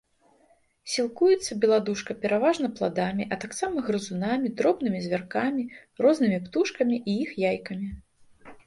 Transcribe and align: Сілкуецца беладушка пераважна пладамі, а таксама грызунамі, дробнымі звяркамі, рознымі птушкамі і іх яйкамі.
Сілкуецца 0.93 1.57
беладушка 1.65 2.11
пераважна 2.23 2.67
пладамі, 2.79 3.27
а 3.35 3.39
таксама 3.45 3.77
грызунамі, 3.91 4.47
дробнымі 4.63 4.99
звяркамі, 5.05 5.63
рознымі 6.07 6.37
птушкамі 6.49 6.95
і 7.09 7.19
іх 7.29 7.41
яйкамі. 7.49 7.87